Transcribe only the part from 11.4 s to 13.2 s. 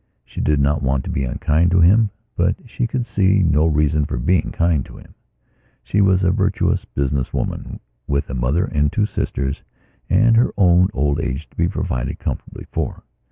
to be provided comfortably for.